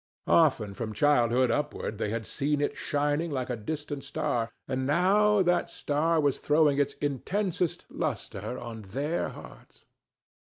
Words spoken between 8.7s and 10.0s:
their hearts.